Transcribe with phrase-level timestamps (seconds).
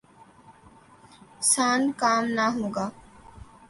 [1.51, 2.85] سان کام نہ ہوگا۔